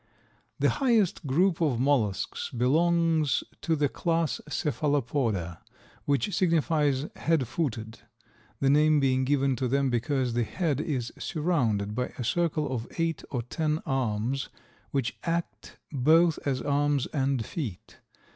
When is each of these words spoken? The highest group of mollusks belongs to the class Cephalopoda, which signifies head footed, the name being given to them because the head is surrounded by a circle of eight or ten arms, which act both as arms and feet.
The 0.57 0.71
highest 0.81 1.27
group 1.27 1.61
of 1.61 1.79
mollusks 1.79 2.49
belongs 2.49 3.43
to 3.61 3.75
the 3.75 3.87
class 3.87 4.41
Cephalopoda, 4.49 5.59
which 6.05 6.33
signifies 6.35 7.05
head 7.17 7.47
footed, 7.47 7.99
the 8.59 8.71
name 8.71 8.99
being 8.99 9.23
given 9.25 9.55
to 9.57 9.67
them 9.67 9.91
because 9.91 10.33
the 10.33 10.41
head 10.41 10.79
is 10.81 11.13
surrounded 11.19 11.93
by 11.93 12.07
a 12.17 12.23
circle 12.23 12.73
of 12.73 12.87
eight 12.97 13.23
or 13.29 13.43
ten 13.43 13.77
arms, 13.85 14.49
which 14.89 15.19
act 15.23 15.77
both 15.91 16.39
as 16.47 16.63
arms 16.63 17.05
and 17.13 17.45
feet. 17.45 17.99